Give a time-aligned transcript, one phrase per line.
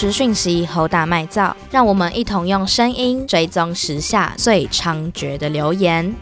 [0.00, 6.14] 实讯息，侯打麦造，让我们一同用声音追踪时下最猖獗的留言。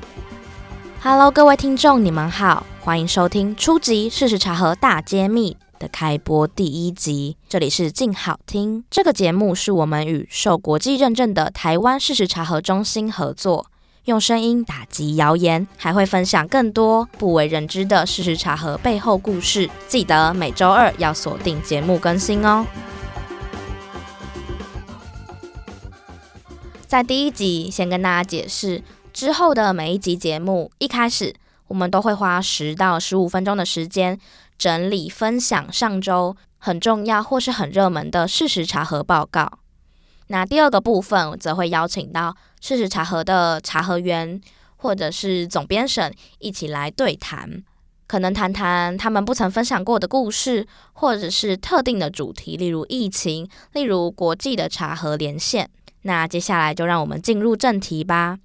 [1.02, 4.08] Hello，各位听众，你们好，欢迎收听初级！
[4.08, 7.36] 事实查核大揭秘的开播第一集。
[7.50, 13.66] 这里是静好听，这个节目是我们与受国际认证的台湾事实查核中心合作。
[14.06, 19.68] 用声音打击谣言，还会分享更多不为人知的事实查核背后故事。
[19.86, 22.64] 记得每周二要锁定节目更新哦。
[26.86, 28.80] 在第一集，先跟大家解释
[29.12, 30.70] 之后的每一集节目。
[30.78, 31.34] 一开始，
[31.66, 34.16] 我们都会花十到十五分钟的时间
[34.56, 39.50] 整理分享上周很重要或是很热门的事实查核报告。
[40.28, 44.40] 那第二个部分，则会邀请到事实查核的查核员
[44.76, 47.64] 或者是总编审一起来对谈，
[48.06, 55.68] 可能谈谈他们不曾分享过的故事，或者是特定的主题，例如疫情，例如国际的查核连线。
[56.06, 58.38] 那接下来就让我们进入正题吧。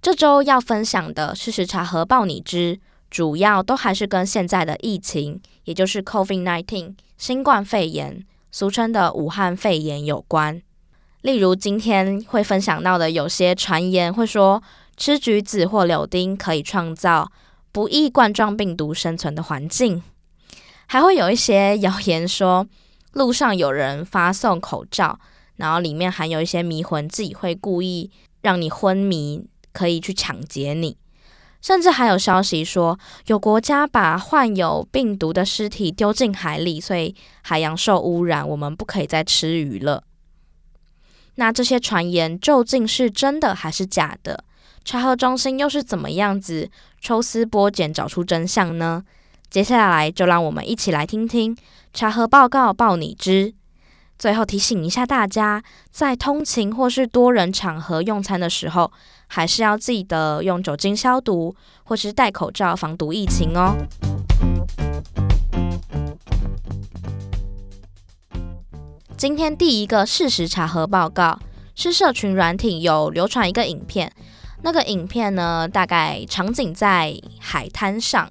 [0.00, 2.78] 这周要分享的事实查核报你知，
[3.10, 10.62] 主要都还是跟现在的疫情，也就是 COVID-19 新冠肺炎，俗称的武汉肺炎有关。
[11.22, 14.62] 例如今天会分享到的，有些传言会说
[14.96, 17.32] 吃橘子或柳丁可以创造
[17.72, 20.00] 不易冠状病毒生存的环境，
[20.86, 22.64] 还会有一些谣言说
[23.14, 25.18] 路上有人发送口罩，
[25.58, 30.96] 然后里面含有一些迷魂自己，会故意让你昏迷，可以去抢劫你。
[31.60, 40.04] 甚至还有消息说有国家把患有病毒的尸体丢进海里，所以海洋受污染，我们不可以再吃鱼了。
[41.34, 44.44] 那这些传言究竟是真的还是假的？
[44.84, 46.70] 查核中心又是怎么样子
[47.00, 49.02] 抽丝剥茧找出真相呢？
[49.50, 51.56] 接下来就让我们一起来听听
[51.92, 53.54] 查核报告报你知。
[54.18, 58.90] 最后提醒一下大家，在通勤或是多人场合用餐的时候，
[59.28, 61.54] 还是要记得用酒精消毒，
[61.84, 63.76] 或是戴口罩防毒疫情哦。
[69.16, 71.38] 今天第一个事实查核报告
[71.76, 74.12] 是社群软体有流传一个影片，
[74.62, 78.28] 那个影片呢，大概场景在海滩上，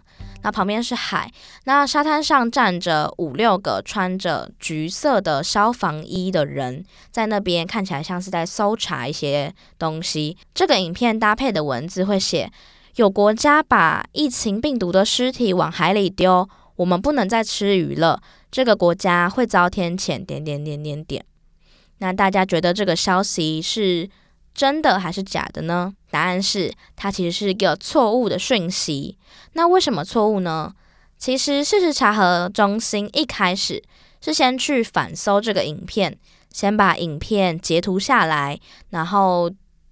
[0.48, 1.30] 那旁边是海，
[1.66, 10.38] 那沙滩上站着五六个穿着橘色的消防衣的人，在那边看起来像是在搜查一些东西。
[10.54, 12.50] 这个影片搭配的文字会写：
[12.96, 16.48] 有国家把疫情病毒的尸体往海里丢，
[16.78, 18.22] 我们不能再吃鱼了。
[18.50, 21.26] 这个国家会遭天谴，点点点点点。
[21.98, 24.10] 那大家觉得这个消息是
[24.58, 25.94] 真的还是假的呢？
[26.10, 29.16] 答案是，它其实是一个错误的讯息。
[29.54, 30.74] 那为什么错误呢？
[31.20, 33.84] 其实事实查核中心一开始
[34.20, 36.18] 是先去反搜这个影片，
[36.52, 38.60] 先把影片截图下来，
[38.90, 39.52] 然后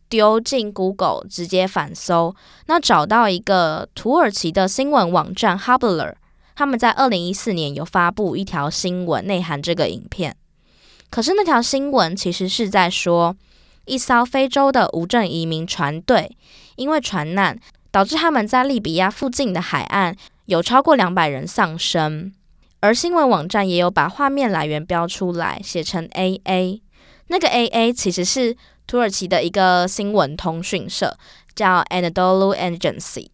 [0.10, 6.16] 丢进 Google 直接反搜，那找到一个土耳其的新闻网站 Haberler。
[6.56, 10.36] 他们在二零一四年有发布一条新闻，内含这个影片。
[11.12, 13.36] 可是那条新闻其实是在说，
[13.86, 16.36] 一艘非洲的无证移民船队
[16.76, 17.60] 因为船难，
[17.92, 20.16] 导致他们在利比亚附近的海岸
[20.46, 22.34] 有超过两百人丧生。
[22.82, 26.82] 而新闻网站也有把画面来源标出来，写成 AA。
[27.28, 31.18] 那个 AA 其实是土耳其的一个新闻通讯社，
[31.56, 33.28] 叫 Anadolu Agency。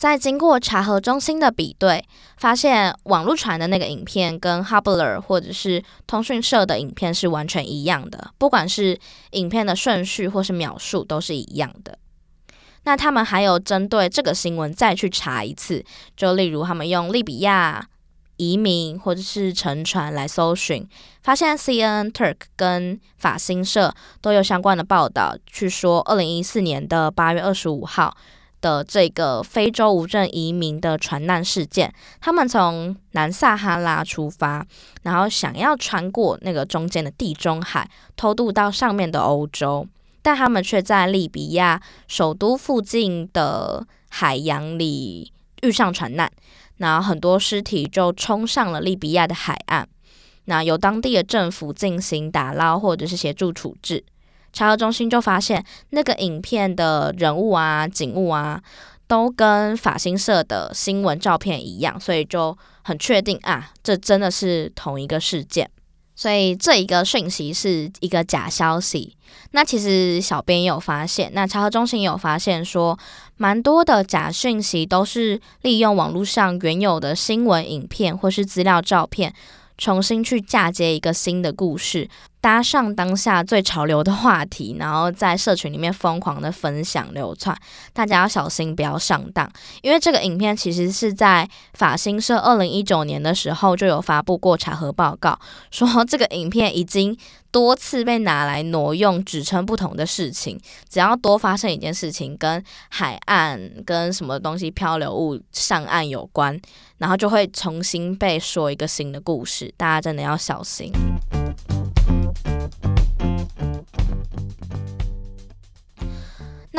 [0.00, 2.02] 在经过查核中心的比对，
[2.38, 8.98] 发现网络传的那个影片跟 h u b b l e r 或者是通讯社的影片是完全一样的，不管是
[9.32, 11.98] 影片的顺序或是描述都是一样的。
[12.84, 15.84] 那他们还有针对这个新闻再去查一次，
[16.16, 17.86] 就例如他们用利比亚
[18.38, 20.88] 移民或者是沉船来搜寻，
[21.22, 28.16] 发现 CNN Turk 跟法新社都有相关的报道，去说二零一四年的八月二十五号。
[28.60, 34.66] 的这个非洲无证移民的船难事件，他们从南撒哈拉出发，
[35.02, 39.86] 然后想要穿过那个中间的地中海，偷渡到上面的欧洲，
[40.22, 45.32] 但他们却在利比亚首都附近的海洋里
[45.62, 46.30] 遇上船难，
[46.76, 49.88] 然后很多尸体就冲上了利比亚的海岸，
[50.44, 54.04] 那由当地的政府进行打捞或者是协助处置。
[54.52, 58.60] 查核中心就发现，那个影片的人物啊、景物啊，
[59.06, 65.70] 都跟法新社的新闻照片一样，所以就很确定啊，这真的是同一个事件。
[66.16, 69.16] 所以这一个讯息是一个假消息。
[69.52, 72.98] 那其实小编也有发现，那查核中心也有发现说，
[73.36, 79.32] 蛮多的假讯息都是利用网络上原有的新闻影片或是资料照片。
[79.78, 82.06] 重新去嫁接一个新的故事，
[82.40, 87.56] 搭上当下最潮流的话题，然后在社群里面疯狂的分享流传，
[87.92, 89.50] 大家要小心不要上当。
[89.82, 95.38] 因为这个影片其实是在法新社二零一九年的时候就有发布过查核报告，
[95.70, 97.16] 说这个影片已经
[97.50, 100.58] 多次被拿来挪用，指称不同的事情。
[100.88, 106.58] 只要多发生一件事情跟海岸跟什么东西漂流物上岸有关，
[106.98, 110.90] 然后就会重新被说一个新的故事，大家真的要小心。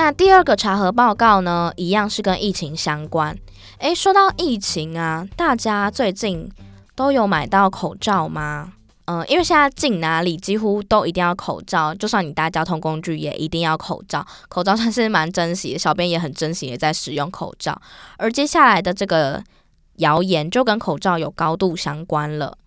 [0.03, 3.37] 那第二个查核报告呢，一样是跟疫情相关。
[3.77, 6.49] 诶，说到疫情啊，大家最近
[6.95, 8.73] 都有买到口罩吗？
[9.05, 14.25] 嗯、因为现在进哪里几乎都一定要口罩，就算你搭交通工具也一定要口罩。
[14.49, 17.79] 口罩算是蛮珍惜的，小编也很珍惜的在使用口罩。
[18.17, 19.43] 而接下来的这个
[19.97, 22.57] 谣言就跟口罩有高度相关了。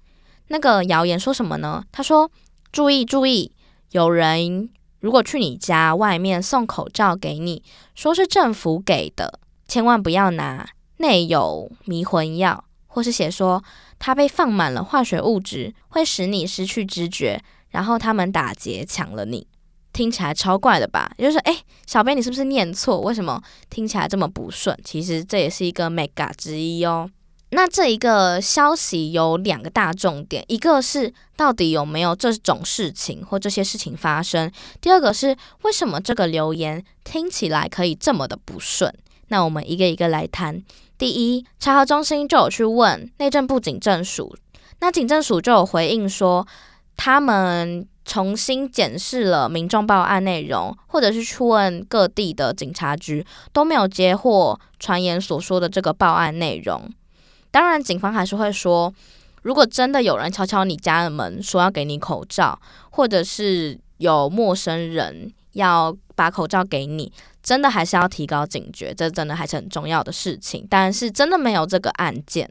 [0.46, 1.82] 那个谣言说什么呢？
[1.90, 2.30] 他说
[2.70, 3.50] ：“注意注意，
[3.90, 4.70] 有人。”
[5.04, 7.62] 如果去你家外面送口罩给你，
[7.94, 10.66] 说是政府给的，千万不要拿，
[10.96, 13.62] 内有迷魂药，或是写说
[13.98, 19.46] 它被放满了化学物质，会使你失去知觉，然后他们打劫抢了你，
[19.92, 21.12] 听起来超怪的吧？
[21.18, 22.98] 也就是说，诶，小编你是不是念错？
[23.02, 24.74] 为什么听起来这么不顺？
[24.82, 27.10] 其实这也是一个 mega 之一哦。
[27.54, 38.92] 那这一个消息有两个大重点，一个是到底有没有这种事情或这些事情发生，第二个是为什么这个留言听起来可以这么的不顺。
[39.28, 40.60] 那我们一个一个来谈。
[40.98, 44.36] 第一，查核中心就有去问内政部警政署，
[44.80, 46.44] 那警政署就有回应说，
[46.96, 56.90] 他们重新检视了民众报案内容，或者是去问各地的警察局，都没有接获传言所说的这个报案内容。
[57.54, 58.92] 当然，警方还是会说，
[59.42, 62.60] 如果真的有人敲敲你家的门，说要给你口罩，
[62.90, 67.12] 或者是有陌生人要把口罩给你，
[67.44, 70.66] 真的还是要提高警觉，这真的还是很重要的事情。
[70.68, 72.50] 但是真的没有这个案件，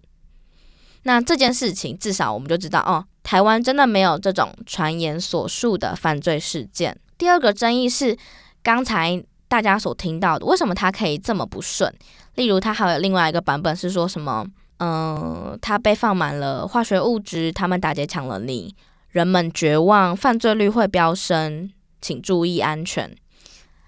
[1.02, 6.98] 那这件事情至少我们就知道，哦，台湾真的没有这种传言所述的犯罪事件。
[7.18, 8.18] 第二个争议是
[8.64, 11.94] 刚才大家所听到的，为什么他可以这么不顺？
[12.36, 14.46] 例如，他还有另外一个版本是说什么？
[14.80, 18.76] 嗯，它被放满了化学物质，他们打劫抢了你，
[19.12, 21.72] 人们绝望，犯罪率会飙升，
[22.02, 23.16] 请注意安全。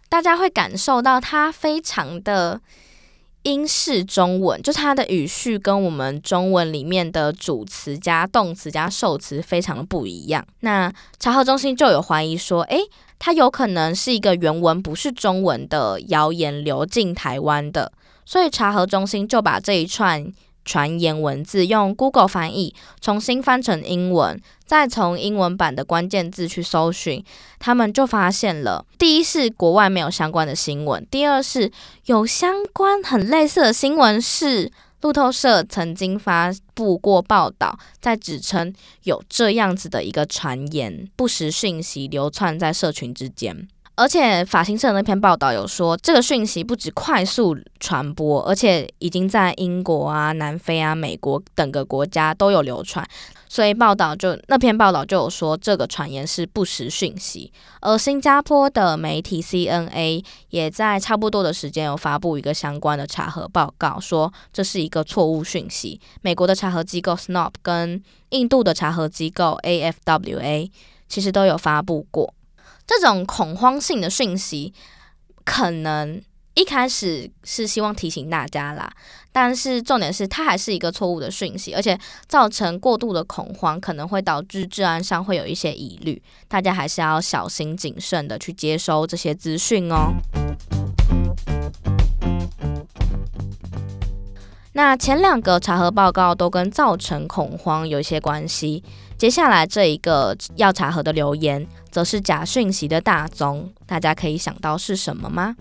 [0.07, 2.61] 大家会感受到它非常的
[3.41, 10.45] 英式中文，就是它的语序跟我们中文里面的主词加动词加受词非常的不一样。
[10.61, 10.89] 那
[11.19, 12.79] 查核中心就有怀疑说，诶，
[13.19, 17.91] 它有可能是一个原文不是中文的谣言流进台湾的，
[18.23, 20.31] 所以查核中心就把这一串。
[20.65, 27.23] 传言文字用 Google 翻译重新翻成英文，再从英文版的关键字去搜寻，
[27.59, 31.71] 他们就发现了：第一是国外没有相关的新闻；第二是
[32.07, 34.71] 有相关很类似的新闻是
[35.01, 38.73] 路透社曾经发布过报道，在指称
[39.03, 43.67] 有这样子的一个传言，不实讯息流窜在社群之间。
[43.97, 53.07] 而且法新社那篇报道有说，这个讯息不止快速传播，而且已经在英国啊、南非啊、美国等个国家都有流传。
[53.47, 57.53] 所以报道就那篇报道就有说，这个传言是不实讯息。
[57.79, 66.01] 而新加坡的媒体 CNA 也在差不多的时间有发布一个相关的查核报告，说这是一个错误讯息。
[66.21, 70.69] 美国的查核机构 SNOP 跟印度的查核机构 AFWA
[71.07, 72.33] 其实都有发布过。
[72.87, 74.73] 这种恐慌性的讯息，
[75.43, 76.21] 可能
[76.53, 78.89] 一开始是希望提醒大家啦，
[79.31, 90.13] 但是重点是它还是一个错误的讯息，而且造成过度的恐慌，可能会导致治安上会有一些疑虑，大家还是要小心谨慎的去接收这些资讯哦。
[94.73, 98.83] 那前两个查核报告都跟造成恐慌有一些关系。
[99.17, 101.65] 接下来这一个要查核的留言，
[101.95, 103.71] 则是假讯息的大宗。
[103.85, 105.55] 大家可以想到是什么吗？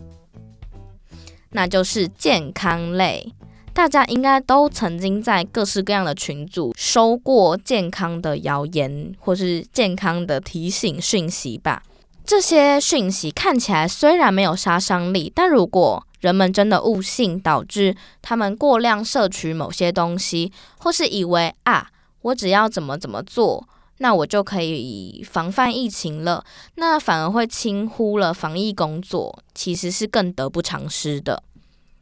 [1.51, 3.33] 那就是健康类。
[3.73, 11.85] 大家应该都曾经在各式各样的群组收过健康的谣言，或是健康的提醒讯息吧。
[12.25, 21.87] 这些讯息看起来虽然没有杀伤力，但如果人们真的误信，导致他们过量摄取某些东西，或是以为啊，
[22.23, 31.43] 我只要怎么怎么做，那我就可以防范疫情了，那反而会轻忽了防疫工作，其实是更得不偿失的。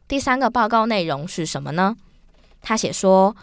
[0.07, 1.95] 第三个报告内容是什么呢？
[2.61, 3.35] 他写说，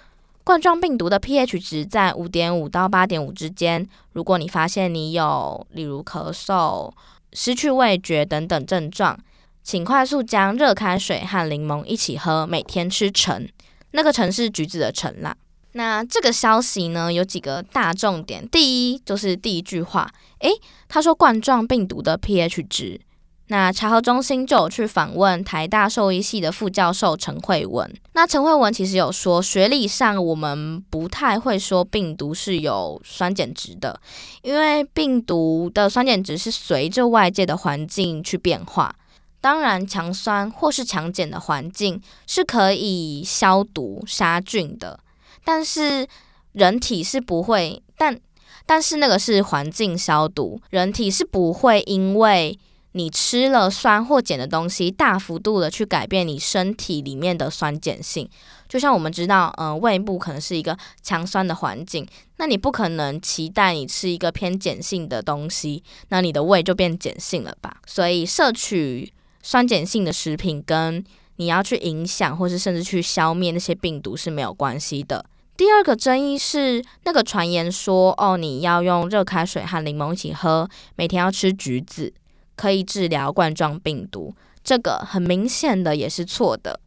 [0.44, 3.86] 冠状病毒的 pH 值在五点五到八点五之间。
[4.12, 6.92] 如果你发现你有例如咳嗽、
[7.32, 9.18] 失去味觉等等症状，
[9.62, 13.48] 请快速将热开水和柠檬一起喝，每天吃橙。
[13.92, 15.36] 那个橙是橘子的橙啦。
[15.72, 18.48] 那这个消息呢，有几个大重点。
[18.48, 20.10] 第一就是第一句话，
[20.40, 20.50] 诶，
[20.88, 23.00] 他说冠状病毒的 pH 值。
[23.52, 27.92] 那查核中心就有去访问台大兽医系的副教授陈慧文。
[28.12, 34.00] 那陈慧文其实有说，学历上我们不太会说病毒是有酸碱值的，
[34.42, 38.94] 因为病毒的酸碱值是随着外界的环境去变化。
[39.40, 45.00] 当然，强酸或是强碱的环境是可以消毒杀菌的，
[45.44, 46.06] 但是
[46.52, 47.82] 人体是不会。
[47.96, 48.18] 但
[48.66, 52.58] 但是那个是环境消毒，人体是不会因为。
[52.92, 58.28] 你吃了酸或碱的东西，大幅度的去改变你身体里面的酸碱性。
[58.68, 62.04] 就像我们知道，嗯、呃，胃部可能是一个强酸的环境，
[62.38, 67.76] 那你不可能期待你吃一个偏碱性的东西，那你的胃就变碱性了吧？
[67.86, 71.04] 所以摄取酸碱性的食品，跟
[71.40, 75.24] 你要去影响或是甚至去消灭那些病毒是没有关系的。
[75.56, 82.12] 第二个争议是那个传言说，哦，你要用热开水和柠檬一起喝，每天要吃橘子。
[82.56, 86.78] 可以治疗冠状病毒，这个很明显的也是错的。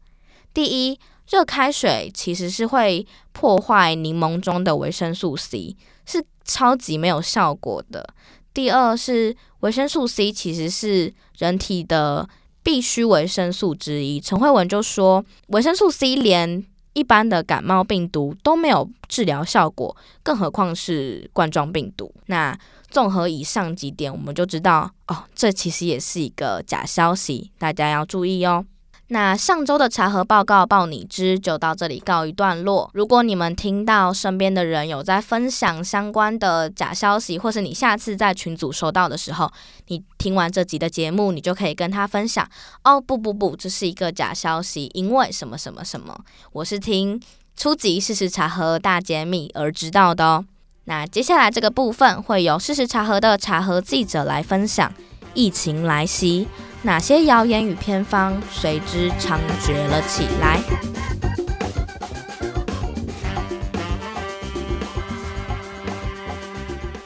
[0.54, 8.08] 第一，热开水其实是会破坏柠檬中的维生素 C，是超级没有效果的。
[8.54, 12.30] 第二是维生素 C 其实是人体的
[12.64, 14.20] 必需维生素之一。
[14.20, 22.14] 陈慧文就说，维生素 C 连一般的感冒病毒都没有治疗效果，更何况是冠状病毒。
[22.28, 22.58] 那
[22.90, 28.66] 综合以上几点，我们就知道哦，这其实也是一个假消息，大家要注意哦。
[29.14, 32.90] 那上周的查核报告报你知就到这里告一段落。
[32.96, 39.48] 如果你们听到身边的人有在分享相关的假消息，或是你下次在群组收到的时候，
[39.90, 42.50] 你听完这集的节目，你就可以跟他分享
[42.84, 46.18] 哦，不不不，这是一个假消息，因为什么什么什么，
[46.52, 47.22] 我是听
[47.56, 50.44] 初级事实查核大揭秘而知道的哦。
[50.86, 54.92] 那接下来这个部分会由事实查核的查核记者来分享，
[55.34, 56.48] 疫情来袭，
[56.84, 60.60] 哪些谣言与偏方随之猖獗了起来？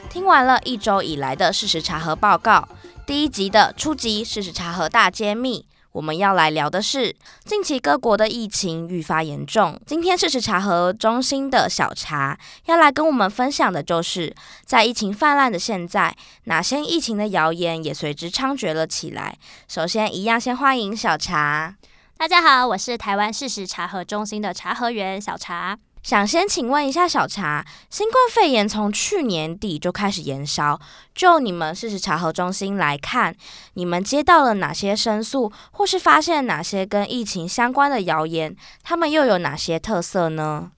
[0.10, 2.68] 听完了一周以来的事实查核报告，
[3.06, 5.67] 第一集的初级事实查核大揭秘。
[5.98, 9.82] 我们要来聊的是近期各国的疫情愈发严重。
[9.88, 14.32] 今天事实查核中心的小茶要来跟我们分享的就是，
[14.64, 19.36] 在疫情泛滥的现在，哪些疫情的谣言也随之猖獗了起来。
[19.68, 21.76] 首先，一样先欢迎小茶。
[22.16, 25.80] 大家好，我是台湾事实查核中心的查核员小茶。
[26.08, 30.80] 想先请问一下小茶，新冠肺炎从去年底就开始延烧，
[31.14, 33.36] 就你们事实查核中心来看，
[33.74, 38.56] 你们接到了哪些申诉，或是发现哪些跟疫情相关的谣言？
[38.86, 40.72] 他们又有哪些特色呢？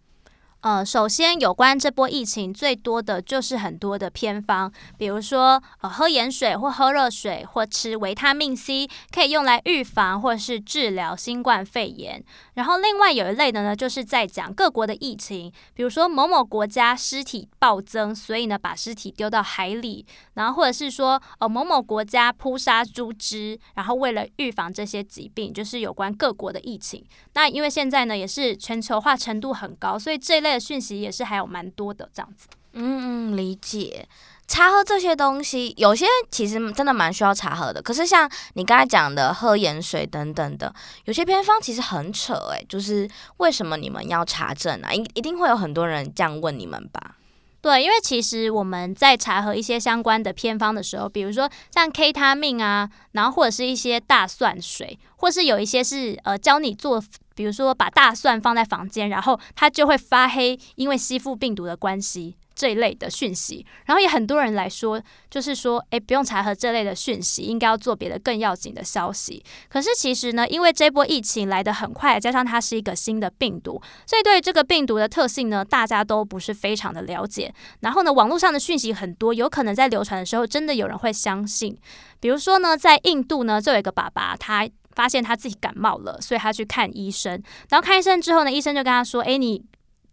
[0.61, 12.21] 呃，首先有关这波疫情最多的就是很多的偏方，比如说呃喝盐水或喝热水或吃维他命 C 可以用来预防或是治疗新冠肺炎。
[12.55, 27.01] 然后另外有一类的呢，就是在讲各国的疫情，比如说某某国家尸体暴增，所以呢把尸体丢到海里，然后或者是说呃某某国家扑杀猪只，然后为了预防这些疾病，就是有关各国的疫情。
[27.33, 30.59] 那因为现在呢也是全球化程度很高，所以这一类。
[30.59, 34.07] 的讯息也是还有蛮多的这样子，嗯，理解。
[34.47, 37.79] 茶喝这些东西，有些其实真的蛮需要茶喝的。
[37.79, 40.73] 可是像你刚才讲的喝盐水等等的，
[41.05, 44.91] 有些偏方其实很扯诶、欸，就是为什么你们要查证啊？
[44.91, 47.17] 一一定会有很多人这样问你们吧？
[47.61, 56.99] 对，因为其实我们在查核一些相关的偏方的时候，比如说像 K 他命啊，然后或者是一些大蒜水，或是有一些是呃教你做。
[57.39, 63.65] 比如说，把大蒜放在房间，然后它就会发黑，因为吸附病毒的关系这一类的讯息。
[63.86, 69.41] 然后也很多人来说，就是说，诶，不用查核这类的讯息，应该要做别的更要紧的消息。
[69.69, 77.53] 可是其实呢，因为这波疫情来得很快，加上它是一个新的病毒，所以对这个病毒的特性呢，大家都不是非常的了解。
[77.79, 81.77] 然后呢，网络上的讯息很多，有可能在流传的时候，真的有人会相信。
[82.19, 84.69] 比如说呢，在印度呢，就有一个爸爸，他。
[84.96, 87.41] 发现他自己感冒了，所以他去看医生。
[87.69, 89.63] 然后看医生之后呢，医生就跟他说：“哎，你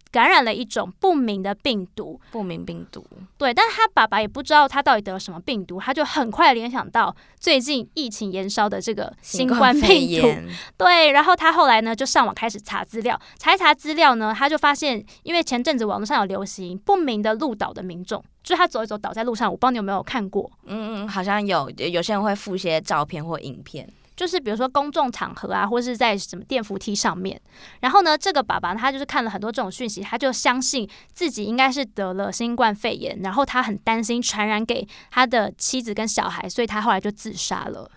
[0.09, 3.05] 感染了一种不明的病毒，不明病毒。
[3.37, 10.27] 对，但是他爸爸也不知道他到底得了什么病毒，他就很快联想到最近疫情延烧的这个新冠病毒。
[10.77, 20.49] 对，然后他后来呢就上网开始查资料，查一查资料呢，他就发现，因为前阵子网络上有流行不明的鹿岛的民众，就是他走一走倒在路上，我不知道你有没有看过？
[20.65, 23.87] 嗯嗯，好像有，有些人会附一些照片或影片。
[24.17, 27.39] 就是比如说公众场合啊，或是在什么电扶梯上面，
[27.79, 37.89] 然后呢，这个爸爸他就是看了很多这种讯息，他就相信自己应该是得了新冠肺炎，然后他很担心传染给他的妻子跟小孩，所以他后来就自杀了。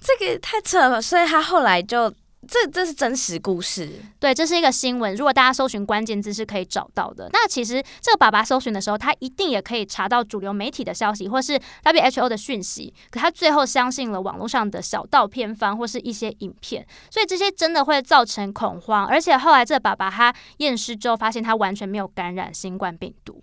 [0.00, 2.12] 这个太扯了，所以他后来就。
[2.48, 5.14] 这这是真实故事，对，这是一个新闻。
[5.14, 7.28] 如果大家搜寻关键字是可以找到的。
[7.32, 12.92] 那其实这个爸爸搜寻的时候，他一定也可以查到主流媒体的消息，或是 WHO 的讯息。
[13.12, 19.06] 可他最后相信了网络上的小道偏方或是一些影片，所以这些真的会造成恐慌。
[19.06, 23.40] 而且后来这个爸爸他验尸之后，发现他完全没有感染新冠病毒，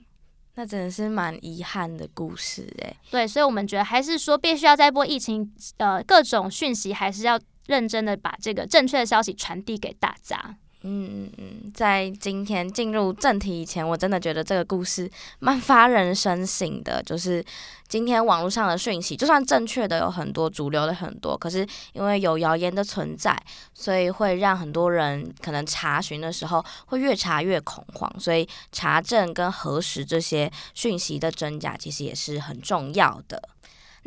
[0.56, 2.98] 那真的是蛮遗憾的故事诶。
[3.10, 7.40] 对，所以我们觉得还是说必须要在播疫情呃各种讯息，还是要。
[7.70, 10.58] 认真的把这个正确的消息传递给大家。
[10.82, 17.04] 嗯嗯嗯，在今天进入正题以前，我真的觉得这个故事蛮发人深省的。
[17.04, 17.44] 就是
[17.90, 23.38] 今天网络上的讯息，就算正确的有很多，主流的很多，可是因为有谣言的存在，
[23.74, 28.10] 所以会让很多人可能查询的时候会越查越恐慌。
[28.18, 33.50] 所以查证跟核实这些讯息的真假，其实也是很重要的。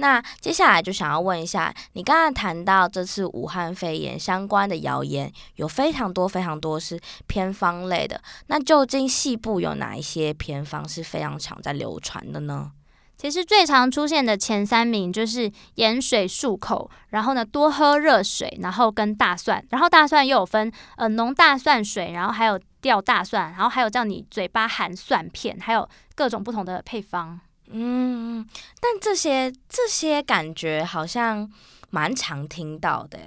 [0.03, 8.21] 那接下来就想要问一下，你刚刚谈到这次武汉肺炎相关的谣言，有非常多非常多是偏方类的。
[8.49, 12.73] 那究竟细部有哪一些偏方是非常常在流传的呢？
[13.17, 27.39] 其实最常出现的前三名就是盐水漱口，然后呢多喝热水，然后跟大蒜，然后大蒜又有分呃浓大蒜水，然后还有吊大蒜，然后还有叫你嘴巴含蒜片，还有各种不同的配方。
[27.73, 28.47] 嗯，
[28.81, 31.51] 但这些这些感觉好像
[31.91, 33.19] 蛮常听到的。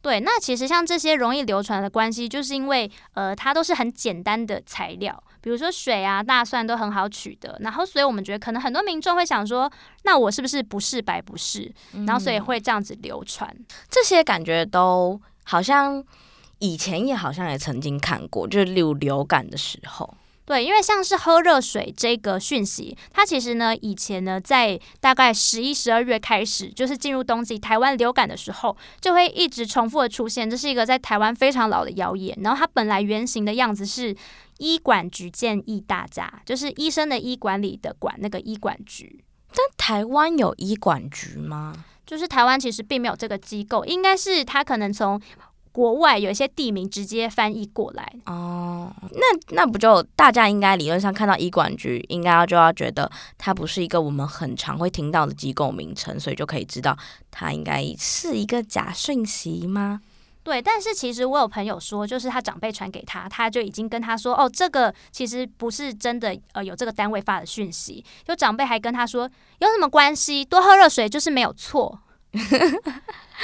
[0.00, 9.70] 对，那其实像这些容易流传的关系，就是因为呃，它都是很简单的材料，比如说水啊、大蒜都很好取得，然后所以我们觉得可能很多民众会想说，
[10.02, 11.72] 那我是不是不是白不是？
[12.06, 13.48] 然后所以会这样子流传。
[13.58, 16.04] 嗯，这些感觉都好像
[16.58, 20.14] 以前也好像也曾经看过，就是流流感的时候。
[20.46, 30.48] 对，因为像是喝热水这个讯息，它其实呢，以前呢，在大概十一、十二月开始，就是进入冬季台湾流感的时候，就会一直重复的出现。
[30.48, 32.38] 这是一个在台湾非常老的谣言。
[32.42, 34.14] 然后它本来原型的样子是
[34.58, 39.24] 医管局建议大家，就是医生的医管理的管那个医管局。
[39.48, 41.84] 但台湾有医管局吗？
[42.04, 45.18] 就是台湾其实并没有这个机构，应该是他可能从。
[45.74, 56.96] 国外有一些地名直接翻译过来哦，那那不就大家应该理论上看到医管局，应该就要觉得它不是一个我们很常会听到的机构名称，所以就可以知道
[57.32, 60.00] 它应该是一个假讯息吗？
[60.44, 68.04] 对，但是其实我有朋友说，就是他长辈传给他，他就已经跟他说，哦，这个 其实不是真的，呃，有这个单位发的讯息。
[68.24, 70.44] 就长辈还跟他说，有什么关系？
[70.44, 71.98] 多喝热水就是没有错。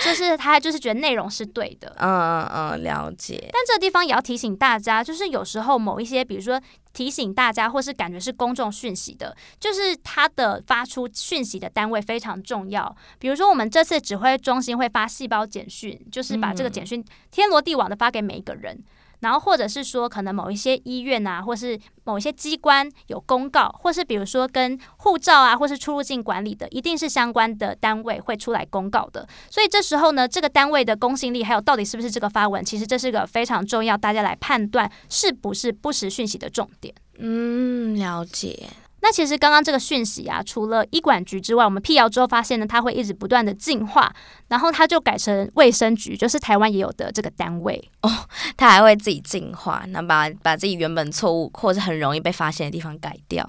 [0.05, 3.49] 就是他，就是觉得内容是对的，嗯嗯嗯，了解。
[3.53, 6.61] 但这个地方也要提醒大家，就是有时候某一些，比如说
[6.93, 12.95] 提醒大家，或是感觉是公众讯息的，就是他的发出讯息的单位非常重要。
[13.19, 18.83] 比如说，我们这次指挥中心会发细胞简讯，就是把这个简讯天罗地网的发给每一个人。
[19.21, 29.27] 然后，或者是说，可能某一些医院啊，或是某一些机关有公告，或是比如说跟护照啊，或是出入境管理的，一定是相关的单位会出来公告的。
[29.51, 36.95] 所以这时候呢，这个单位的公信力，还有到底是不是这个发文，其实这是个非常重要，大家来判断是不是不实讯息的重点。
[37.19, 38.69] 嗯，了解。
[39.03, 44.13] 那其实刚刚这个讯息啊，除了医管局之外，我们辟谣之后发现呢，它会一直不断的进化，
[44.49, 48.11] 然后它就改成卫生局，就是台湾也有的这个单位哦，
[48.57, 53.47] 它还会自己进化，那把把自己原本错误或者很容易被发现的地方改掉。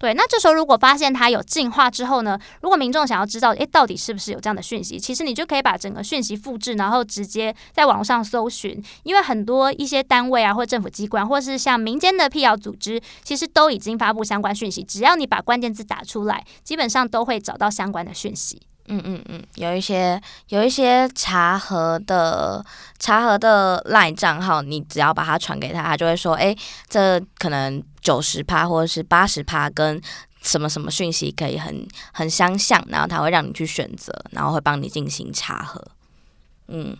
[0.00, 18.58] 对，那这时候如果发现它有进化之后呢，如果民众想要知道，诶，到底是不是有这样的讯息，其实你就可以把整个讯息复制，然后直接在网上搜寻，因为很多一些单位啊，或政府机关，或是像民间的辟谣组织，其实都已经发布相关讯息，只要你把关键字打出来，基本上都会找到相关的讯息。
[18.92, 22.64] 嗯嗯嗯，有一些有一些查核的
[22.98, 26.54] 查核的 LINE 账号，你只要把它传给他，他就会说，哎，
[26.88, 30.02] 这可能九十趴或者是八十趴跟
[30.42, 35.80] 什么什么讯息可以很很相像，然后他会让你去选择，然后会帮你进行查核。
[36.66, 36.96] 嗯，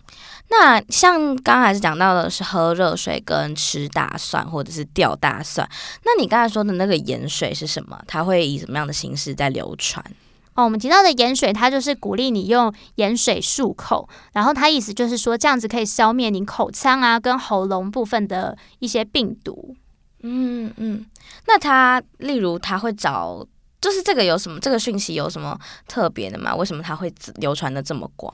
[0.49, 5.69] 那像刚才是讲到的是喝热水跟吃大蒜或者是吊大蒜，
[6.03, 8.01] 那你刚才说的那个盐水是什么？
[8.07, 10.03] 它会以什么样的形式在流传？
[10.55, 19.75] 哦，我们提到的盐水，它就是鼓励你用盐水漱口，然后它意思就是说这样子可以消灭你口腔啊跟喉咙部分的一些病毒。
[20.23, 21.05] 嗯嗯，
[21.47, 23.45] 那它例如它会找，
[23.79, 24.59] 就是这个有什么？
[24.59, 26.55] 这个讯息有什么特别的吗？
[26.55, 28.33] 为什么它会流传的这么广？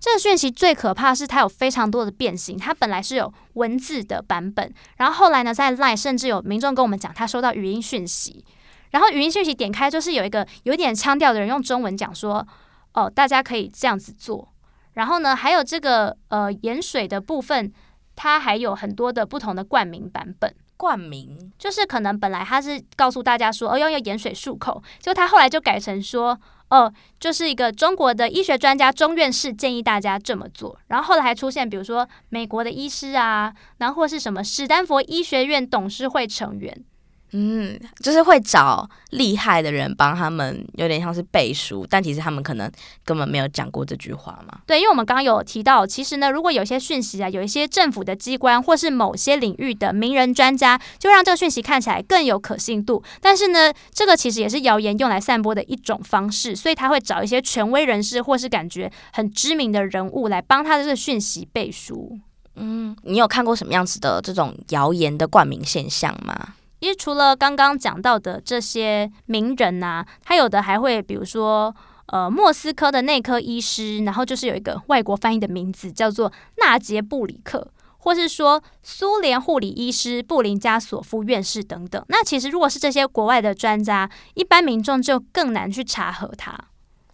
[0.00, 8.44] 这个讯息最可怕是它有非常多的变形，它本来是有文字的版本，然后后来呢，在 LINE 甚至有民众跟我们讲，他收到语音讯息，
[8.90, 12.46] 然后语音讯息点开就是有一个有点腔调的人用中文讲说，
[12.94, 14.48] 哦，大家可以这样子做，
[14.94, 17.72] 然后呢，还有这个呃盐水的部分，
[18.16, 20.54] 它还有很多的不同的冠名版本。
[20.76, 26.38] 冠名就是可能本来他是告诉大家说，哦，要用盐水漱口，结果他后来就改成说。
[26.70, 36.84] 哦，就是一个中国的医学专家钟院士建议大家这么做，然后后来还出现，比如说美国的医师啊，然后或是什么史丹佛医学院董事会成员。
[37.32, 42.70] 嗯，就是会找厉害的人帮他们，有点像是背书，但其实他们可能
[43.04, 44.60] 根本没有讲过这句话嘛。
[44.66, 53.02] 对，因为我们刚刚有提到，其实呢，如果有些讯息啊，有一些政府的机关或是某些领域的名人专家，就让这个讯息看起来更有可信度。
[53.20, 62.18] 但是呢，这个其实也是谣言用来散播的一种方式，所以他会找一些权威人士或是感觉很知名的人物来帮他的这个讯息背书。
[62.54, 66.54] 嗯，你有看过什么样子的这种谣言的冠名现象吗？
[66.80, 71.74] 因为除了刚刚讲到的这些名人呐、他有的还会，比如说，
[72.06, 82.04] 呃，莫斯科的内科医师，然后就是有一个外国翻译的名字叫做纳杰布里克，或是说苏联护理医师布林加索夫院士等等。
[82.08, 86.56] 那其实如果是这些国外的专家，一般民众就更难去查核他。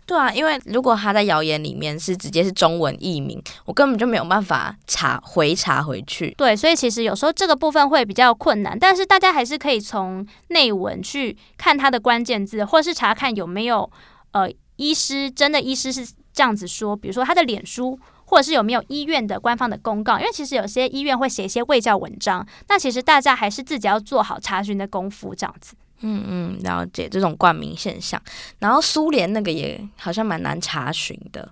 [0.07, 6.35] 对啊，因为如果他在谣言里面是直接是中文译名，我根本就没有办法查回查回去。
[6.37, 13.90] 对，所以其实有时候这个部分会比较困难，但是大家还是可以从内文去看它的关键字，或是查看有没有
[14.33, 20.19] 呃医师真的医师是这样子说，比如说他的脸书，或者是有没有医院的官方的公告。
[20.19, 25.75] 因为其实有些医院会写一些卫教文章，那其实大家还是自己要做好查询的功夫，这样子。
[26.01, 28.21] 嗯嗯，了解这种冠名现象。
[28.59, 31.51] 然后苏联那个也好像蛮难查询的，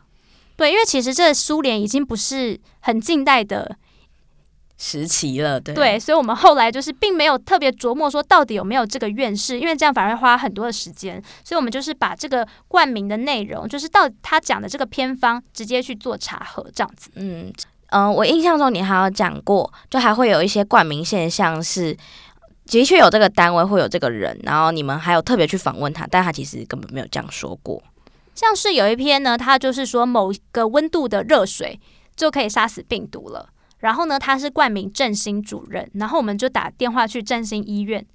[0.57, 3.77] 对，因为其实这苏联已经不是很近代的
[4.77, 5.75] 时期了，对。
[5.75, 11.23] 对，所以我们后来就是并没有特别琢磨说到底有没有这个院士，因为这样反而会花很多的时间。
[11.45, 17.11] 所以我们就是把这个冠名的内容，就是到他讲的这个偏方，直接去做查核，这样子。
[17.15, 17.53] 嗯
[17.91, 21.97] 嗯、呃，我印象中你还有讲过，就还会有一些冠名现象是。
[22.67, 27.83] 的确有这个单位，会有这个人，然后你们还有特别去访问他，但他其实根本没有这样说过。
[28.35, 31.79] 像是有一篇呢，他就是说某个温度的热水
[32.17, 33.49] 就可以杀死病毒了。
[33.79, 38.07] 然后呢，他是冠名振兴主任，然后我们就打电话去振兴医院，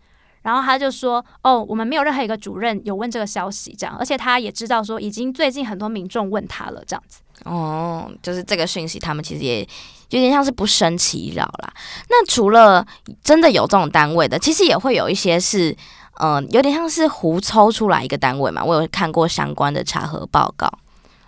[0.44, 9.68] 然后他就说：“哦，我们没有任何一个主任有问这个消息，这样，而且他也知道说已经最近很多民众问他了，这样子。”哦，就是这个讯息，他们其实也
[10.10, 11.74] 有点像是不生其扰啦。
[12.10, 12.86] 那除了
[13.24, 15.76] 真的有这种单位的，其实也会有一些是，
[16.20, 18.64] 嗯、有点像是胡抽出来一个单位嘛。
[18.64, 20.72] 我有看过相关的查核报告。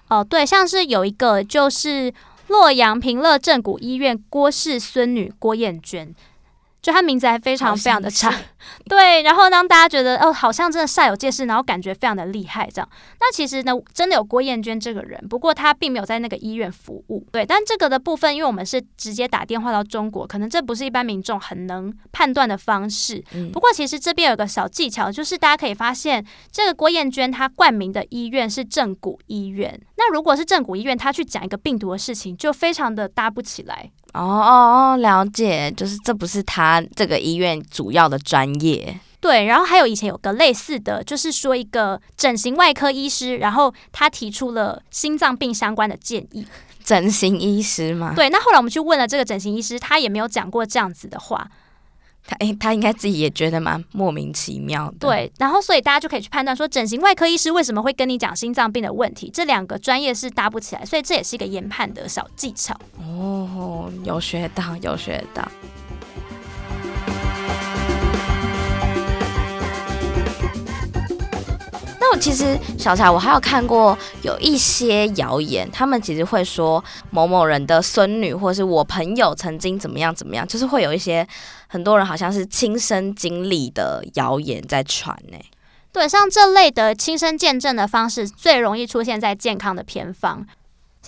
[0.08, 2.14] 哦，对，像是有一个就是
[2.48, 6.16] 洛阳平乐正骨医院郭氏孙女郭艳娟。
[6.82, 8.34] 就他名字还非常非常的长，
[8.88, 12.90] 对，然后让大家觉得哦，好像真的煞有介事，然后感觉非常的厉害这样。
[13.20, 17.28] 那其实呢，真的有郭艳娟这个人，不过她并没有在那个医院服务。
[17.32, 23.24] 对，但这个的部分，因为我们是直接打电话到中国，可能这不是一般民众很能判断的方式。
[23.52, 29.80] 不过其实这边有个小技巧，就是大家可以发现，这个郭艳娟她冠名的医院是正骨医院。
[29.98, 33.92] 那如果是正骨医院，他去讲一个病毒的事情，就非常的搭不起来。
[34.14, 39.00] 哦哦哦，了解，就是这不是他这个医院主要的专业。
[39.22, 46.48] 对，然后还有以前有个类似的，就是说一个整形外科医师，然后他提出了心脏病相关的建议。
[46.84, 48.14] 整形医师吗？
[48.16, 51.48] 对，那后来我们去问了这个整形医师，他也没有讲过这样子的话。
[52.30, 55.08] 他诶，他应该自己也觉得蛮莫名其妙的。
[55.08, 59.32] 对，然后所以大家就可以去判断说，整形外科医师为什么会跟你讲心脏病的问题？
[59.34, 62.80] 这两个专业是搭不起来，所以这也是一个研判的小技巧。
[63.00, 65.46] 哦，有学到，有学到。
[72.18, 81.28] 其实小柴，我还有看过有一些谣言，他们其实会说某某人的孙女，或是我朋友曾经怎么样怎么样，就是会有一些
[81.68, 85.38] 很多人好像是亲身经历的谣言在传呢。
[85.92, 90.46] 对，像这类的亲身见证的方式，最容易出现在健康的偏方。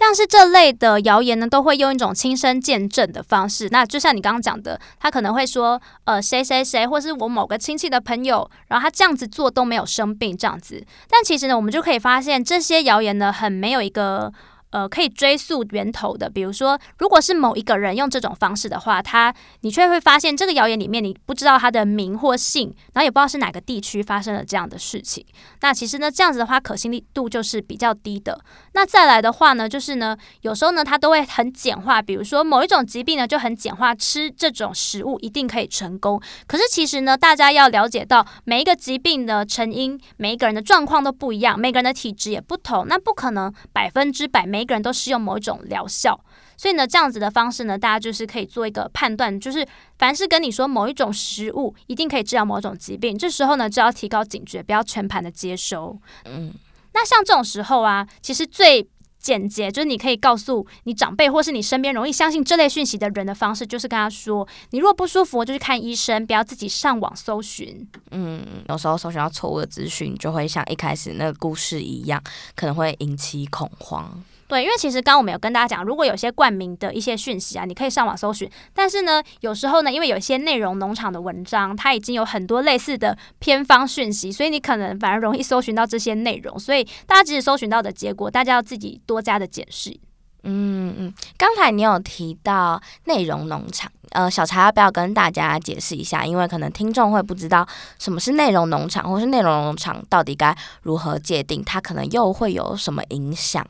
[0.06, 3.68] 像是这类的谣言呢，都会用一种亲身见证的方式。
[3.72, 10.84] 那就像你刚刚讲的，他可能会说，呃，谁谁谁，或是我某个亲戚的朋友，然后他这样子做都没有生病这样子。
[11.10, 14.34] 但其实呢，我们就可以发现，这些谣言呢，很没有一个。
[14.72, 25.26] 呃，可以追溯源头的，比如说，如果是某一个人用这种方式的话，他你却会发现这个谣言里面你不知道他的名或姓，然后也不知道是哪个地区发生了这样的事情。
[25.60, 28.40] 那其实呢，这样子的话可信力度就是比较低的。
[28.72, 36.22] 那再来的话呢，就是呢，有时候呢，他都会很简化，比如说某一种疾病呢就很简化，吃这种食物一定可以成功。
[36.48, 44.61] 可是其实呢，大家要了解到每一个疾病的成因，每一个人的状况都不一样，每个人的体质也不同，那不可能百分之百每。
[44.62, 46.24] 每个人都适用某一种疗效，
[46.56, 55.98] 所以呢，这样子的方式呢，大家就是可以做一个判断，就是凡是跟你说某一种食物一定可以治疗某种疾病，这时候呢就要提高警觉，不要全盘的接收。
[56.26, 56.54] 嗯，
[56.94, 67.88] 那像这种时候啊，其实最简洁就是你可以告诉你长辈或是你身边容易相信这类讯息的人的方式，就是跟他说：你如果不舒服，就去看医生，不要自己上网搜寻。
[68.12, 72.22] 嗯，有时候搜寻到错误的资讯，就会像一开始那个故事一样，
[72.56, 74.24] 可能会引起恐慌。
[74.52, 78.52] 对，因为其实刚刚我们有跟大家讲，如果有些冠名的一些讯息啊，你可以上网搜寻。
[78.74, 86.60] 但是呢，有时候呢，因为有些内容农场的文章，它已经有很多类似的偏方讯息，所以你可能反而容易搜寻到这些内容。
[86.60, 89.98] 所以大家即使搜寻到的结果，大家要自己多加的检视。
[90.44, 96.26] 嗯嗯，刚才你有提到内容农场，呃，小茶要不要跟大家解释一下？
[96.26, 97.66] 因为可能听众会不知道
[97.98, 103.66] 什么是内容农场，或是内容农场到底该如何界定，它可能又会有什么影响？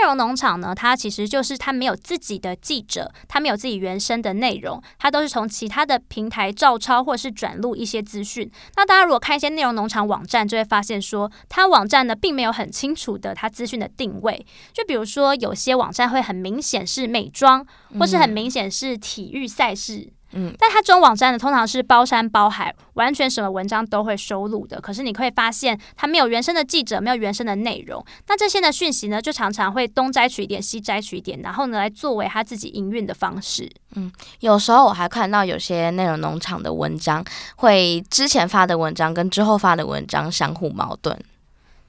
[0.00, 8.48] 内容农场呢，它其实就是它没有自己的记者，它没有自己原生的内容，它都是从其他的平台照抄或是转录一些资讯。
[8.76, 14.46] 那大家如果看一些内容农场网站，就会发现说，它网站呢并没有很清楚的它资讯的定位。
[14.72, 17.66] 就比如说，有些网站会很明显是美妆，
[17.98, 19.96] 或是很明显是体育赛事。
[19.96, 20.12] 嗯，
[20.58, 24.80] 但它这种网站呢，通常是包山包海，完全什么文章都会收录的。
[24.80, 28.04] 可是你会发现，它没有原生的记者，没有原生的内容。
[28.26, 33.70] 那这些的讯息呢，就常常会东摘取一点，西摘取一点，然后呢，来作为他自己营运的方式。
[33.94, 37.24] 嗯，有时候我还看到有些内容农场的文章，
[37.56, 41.18] 会之前发的文章跟之后发的文章相互矛盾。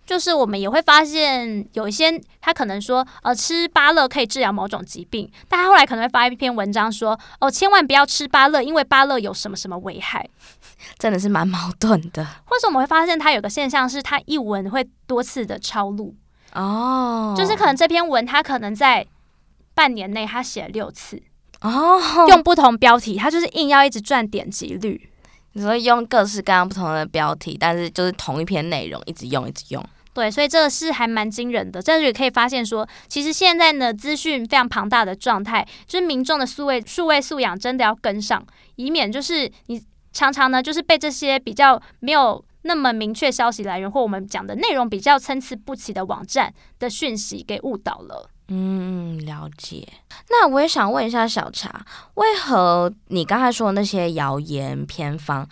[0.10, 10.28] 就是我们也会发现，有一些他可能说，呃，吃芭乐可以治疗某种疾病，但他后来可能会发一篇文章说，哦，千万不要吃芭乐，因为芭乐有什么什么危害，
[10.98, 12.26] 真的是蛮矛盾的。
[12.46, 16.16] 或者我们会发现，他有个现象是，他一文会多次的抄录
[16.54, 19.06] 哦，就是可能这篇文他可能在
[19.76, 21.22] 半年内他写了六次
[21.62, 25.12] 哦， 用不同标题，他就是硬要一直赚点击率。
[25.52, 29.86] 你说用各式各样不同的标题，但是就是同一篇内容一直用一直用。
[30.14, 31.82] 对，所以这个是还蛮惊人的。
[31.82, 38.46] 这里也可以发现说，其实现在呢，资讯非常庞大的状态，就是民众的数位数位素养真的要跟上，
[38.76, 48.30] 以免就是你常常呢，就是被这些比较没有那么明确消息来源，或我们讲的内容比较参差不齐的网站的讯息给误导了。
[48.52, 49.88] 嗯，了解。
[50.30, 55.48] 那我也想问一下小茶，为何你刚才说的那些谣言偏方？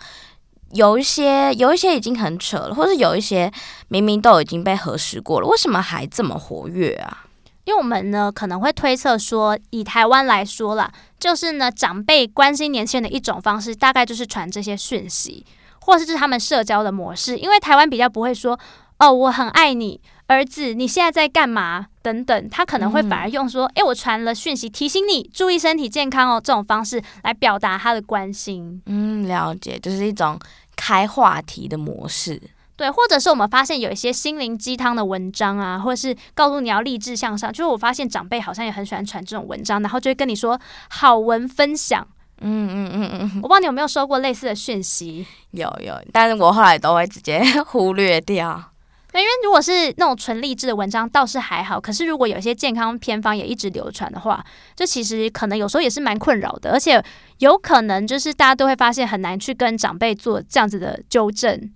[0.72, 3.50] 有一些有一些已经很扯了，或是有一些
[3.88, 7.24] 明明都已经被核实过了，为什么还这么活跃啊？
[7.64, 15.44] 因为我们呢可能会推测说，以台湾来说啦，就是呢长辈关心年轻人的一种方式，大概就是传这些讯息，
[15.80, 17.36] 或是是他们社交的模式。
[17.36, 18.58] 因为台湾比较不会说
[18.98, 28.80] 哦，我很爱你儿子，你现在在干嘛等等，他可能会反而用说，哎、嗯欸，我传了讯息提醒你注意身体健康哦，这种方式来表达他的关心。
[28.86, 30.38] 嗯，了解，就是一种。
[30.80, 32.40] 开话题的模式，
[32.76, 40.56] 对，或者是我们发现有一些心灵鸡汤的文章啊，或者是告诉你要励志向上，就是我发现长辈好像也很喜欢传这种文章，然后就会跟你说
[40.88, 42.06] 好文分享，
[42.42, 45.26] 嗯嗯嗯嗯，我不知道你有没有收过类似的讯息？
[45.50, 48.70] 有有，但是我后来都会直接 忽略掉。
[49.14, 54.44] 因为如果是那种纯励志的文章倒是还好，可是如果有一些健康偏方也一直流传的话，
[54.76, 57.02] 就其实可能有时候也是蛮困扰的，而且
[57.38, 61.72] 有可能就是大家都会发现很难去跟长辈做这样子的纠正。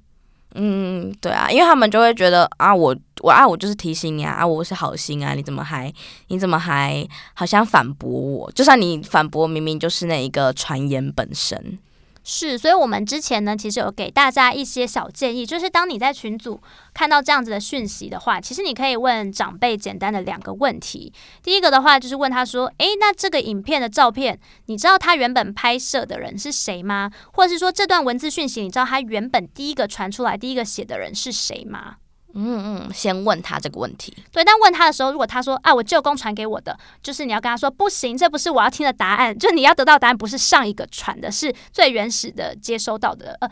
[0.55, 5.90] 嗯，对啊，因为他们就会觉得啊，我我啊，我就是提醒你啊，啊，我是好心啊，你怎么还
[6.29, 8.53] 你怎么还好像反驳我？
[8.53, 11.79] 就算你反驳，明明就是那一个传言本身。
[12.25, 16.61] 是，所以我们之前呢，其实有给大家一些小建议，就是当你在群组
[16.95, 21.13] 看到这样子的讯息的话，其实你可以问长辈简单的两个问题。
[21.43, 27.11] 第一个的话，就是问他说：“诶，那这个影片的照片，你知道他原本拍摄的人是谁吗？
[27.33, 31.97] 或者是说这段文字讯息，你知道他原本第一个传出来、第一个写的人是谁吗？”
[32.35, 34.16] 嗯嗯，先问他这个问题。
[34.31, 39.37] 对，但问他的时候，如果他说啊，我舅公传给我的，就是你要跟他说不行，这不是我要听的答案。
[39.38, 43.51] 就你要得到答案，不是上一个传的，是最原始的接收到的，呃，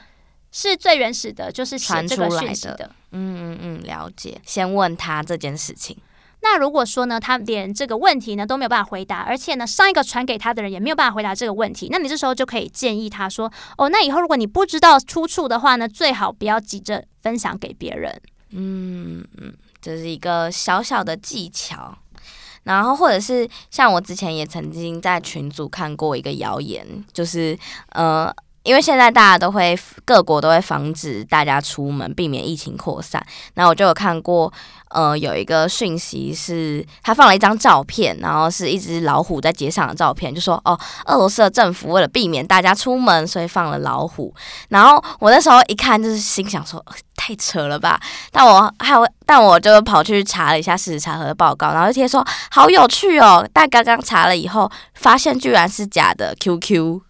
[0.50, 2.74] 是最原始的，就是写这个讯息的。
[2.74, 4.40] 的嗯嗯嗯，了解。
[4.44, 5.96] 先问他这件事情。
[6.42, 18.18] 那如果说呢，他连这个问题呢都没有办法回答，而且呢，上一个传给他的人也没有办法回答这个问题，那你这时候就可以建议他说，哦，那以后如果你不知道出处的话呢，最好不要急着分享给别人。
[18.50, 21.96] 嗯嗯，这是一个小小的技巧，
[22.64, 27.58] 然后或者是像我之前也曾经在群组看过一个谣言，就是
[27.90, 34.52] 呃，因为现在大家都会各国都会防止大家出门，避免疫情扩散，然后我就有看过。
[34.92, 44.34] 呃，有一个讯息是，他放了一张照片，然后是一只老虎在街上的照片，就说哦，俄罗斯的政府为了避免大家出门，所以放了老虎。
[44.68, 48.00] 然后我那时候一看，就是心想说，太扯了吧？
[48.32, 53.48] 但我还有，但我就跑去查了一下事实查核的报告，然后就贴说好有趣哦。
[53.52, 57.02] 但刚刚查了以后，发现居然是假的 QQ。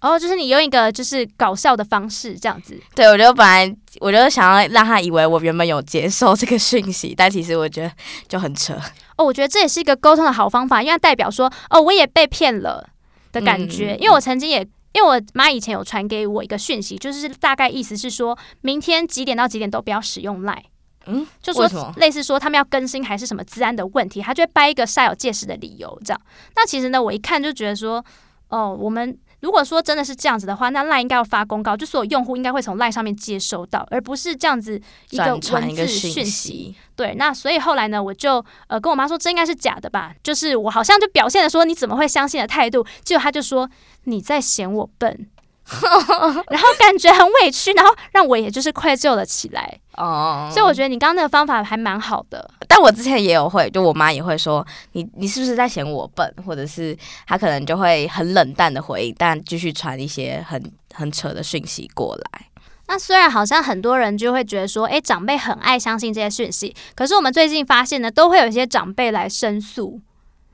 [0.00, 7.92] 哦，就是你用一个就是搞笑的方式这样子，对，我就本来我就想要让他以为我原本有接受这个讯息，但其实我觉得
[8.26, 8.74] 就很扯。
[9.16, 12.88] 哦，我觉得这也是一个沟通的好方法，因为代表说哦，我也被骗了
[13.30, 13.92] 的感觉。
[13.92, 20.62] 嗯、因为我曾经也，因为我妈以前有传给我一个讯息，就是大概意思是说明天几点到几点都不要使用 Line。
[21.04, 26.20] 嗯，就说类似说他们要更新还是什么治安的问题，他就会掰一个煞有介事的理由这样。
[26.56, 28.02] 那其实呢，我一看就觉得说，
[28.48, 29.18] 哦，我们。
[29.40, 36.74] 如果说真的是这样子的话，那 LINE 应该要发公告，就所有用户应该会从 LINE 上面接收到，而不是这样子一个文字讯息。
[36.94, 40.14] 对，那所以后来呢，我就呃跟我妈说，这应该是假的吧？
[40.22, 43.68] 就是我好像就表现的说你怎么会相信的态度，结果她就说
[44.04, 45.26] 你在嫌我笨。
[46.50, 49.78] 然后感觉很委屈，然后让我也就是愧疚了起来。
[49.96, 50.52] 哦，oh.
[50.54, 52.50] 所以我觉得你刚刚那个方法还蛮好的。
[52.66, 56.34] 但我之前也有会，就我妈也会说你，你是不是在嫌我笨？
[56.44, 60.60] 或者是她可能就会很冷淡的回应，但继续传一些很
[60.92, 62.46] 很扯的讯息过来。
[62.88, 70.00] 那虽然好像很多人就会觉得说，诶，长辈很爱相信这些讯息，可是我们最近发现呢，都会有一些长辈来申诉。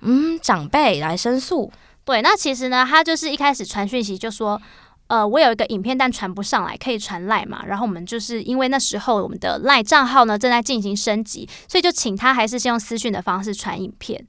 [0.01, 1.73] 嗯，长辈来申诉。
[2.05, 4.61] 对，那其实呢，他就是一开始传讯息就说。
[5.09, 7.65] 呃，我有一个影片，但传不上来，可以传赖嘛？
[7.67, 14.27] 然后我们就是因为那时候我们的赖账号呢正在进行升级，所以就请他还是先用私讯的方式传影片。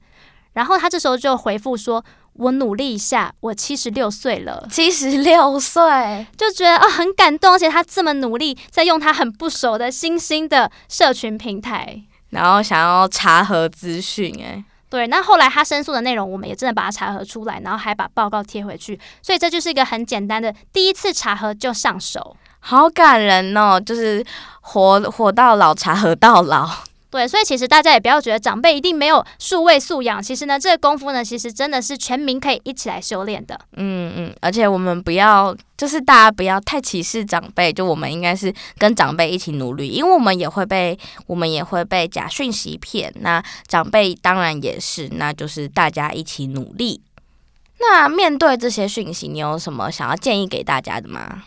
[0.54, 14.64] 然后他这时候就回复说：“我努力一下，我七十六岁了，七十六岁，就觉得啊、哦、很感动，而且他这么努力，在用他很不熟的新兴的社群平台，然后想要查核资讯，诶。
[14.90, 23.78] 对，那后来他申诉的内容，我们也真的把它查核出来，然后还把报告贴回去，所以这就是一个很简单的第一次查核就上手，好感人哦！
[23.78, 24.24] 就是
[24.60, 26.68] 活活到老，查核到老。
[27.10, 33.58] 对，所以其实大家也不要觉得长辈一定没有数位素养，其实呢，这个功夫呢，其实真的是全民可以一起来修炼的。
[33.76, 47.00] 嗯嗯，而且我们不要，就是大家不要太歧视长辈，就我们应该是跟长辈一起努力，因为我们也会被我们也会被假讯息骗，那长辈当然也是，那就是大家一起努力。
[47.80, 51.44] 那面对这些讯息，你有什么想要建议给大家的吗？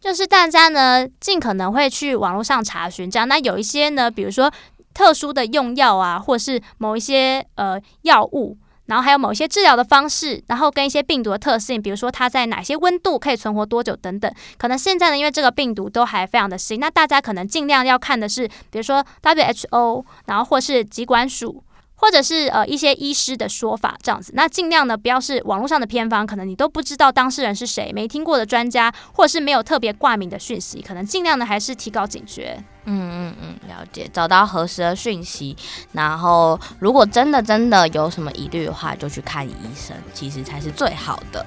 [0.00, 3.28] 就是大家呢，尽可能会去网络上查询，这样。
[3.28, 4.52] 那有一些呢，比如说。
[4.94, 14.32] 特殊的用药啊，或是某一些呃药物，然后还有某些治疗的方式，然后跟一些病毒的特性，比如说它在哪些温度可以存活多久等等。
[14.58, 21.62] 可能现在呢，因为这个病毒都还非常的新，那大家可能尽量要看的是，比如说 WHO，然后或是疾管署。
[22.02, 32.58] 或者是呃一些医师的说法这样子，那尽量呢不要是网络上的偏方，可能你都不知道当事人是谁，没听过的专家，或者是没有特别挂名的讯息，可能尽量呢还是提高警觉。
[32.84, 35.56] 嗯嗯嗯，了解，找到合适的讯息，
[35.92, 41.44] 然后如果真的真的有什么疑虑的话，就去看医生，其实才是最好的。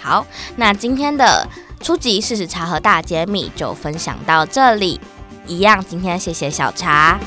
[0.00, 1.46] 好，那今天的
[1.80, 2.20] 初级！
[2.20, 5.00] 事实茶和大揭秘就分享到这里，
[5.46, 7.18] 一样，今天谢谢小茶，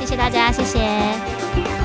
[0.00, 1.83] 谢谢大家，谢谢。